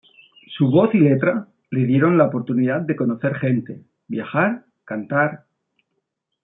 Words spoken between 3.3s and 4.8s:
gente, viajar,